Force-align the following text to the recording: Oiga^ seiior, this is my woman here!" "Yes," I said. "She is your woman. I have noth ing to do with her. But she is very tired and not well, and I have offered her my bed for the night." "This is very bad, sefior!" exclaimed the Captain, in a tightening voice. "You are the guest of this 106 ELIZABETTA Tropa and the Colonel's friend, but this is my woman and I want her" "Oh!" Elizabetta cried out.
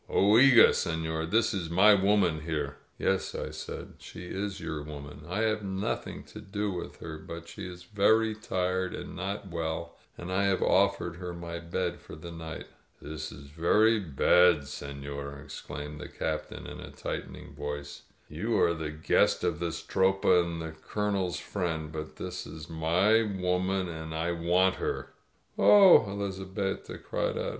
Oiga^ 0.09 0.69
seiior, 0.69 1.29
this 1.29 1.53
is 1.53 1.69
my 1.69 1.93
woman 1.93 2.41
here!" 2.41 2.77
"Yes," 2.97 3.35
I 3.35 3.51
said. 3.51 3.93
"She 3.99 4.25
is 4.25 4.59
your 4.59 4.81
woman. 4.81 5.21
I 5.29 5.41
have 5.41 5.63
noth 5.63 6.07
ing 6.07 6.23
to 6.23 6.41
do 6.41 6.71
with 6.71 6.97
her. 7.01 7.19
But 7.19 7.47
she 7.47 7.67
is 7.67 7.83
very 7.83 8.33
tired 8.33 8.95
and 8.95 9.15
not 9.15 9.49
well, 9.51 9.95
and 10.17 10.31
I 10.33 10.45
have 10.45 10.63
offered 10.63 11.17
her 11.17 11.35
my 11.35 11.59
bed 11.59 11.99
for 12.01 12.15
the 12.15 12.31
night." 12.31 12.65
"This 12.99 13.31
is 13.31 13.51
very 13.51 13.99
bad, 13.99 14.61
sefior!" 14.61 15.43
exclaimed 15.45 16.01
the 16.01 16.09
Captain, 16.09 16.65
in 16.65 16.79
a 16.79 16.89
tightening 16.89 17.53
voice. 17.53 18.01
"You 18.27 18.57
are 18.59 18.73
the 18.73 18.89
guest 18.89 19.43
of 19.43 19.59
this 19.59 19.87
106 19.87 19.93
ELIZABETTA 19.95 20.23
Tropa 20.23 20.41
and 20.43 20.61
the 20.63 20.79
Colonel's 20.81 21.39
friend, 21.39 21.91
but 21.91 22.15
this 22.15 22.47
is 22.47 22.67
my 22.67 23.21
woman 23.21 23.87
and 23.87 24.15
I 24.15 24.31
want 24.31 24.77
her" 24.77 25.13
"Oh!" 25.59 26.09
Elizabetta 26.09 26.97
cried 26.97 27.37
out. 27.37 27.49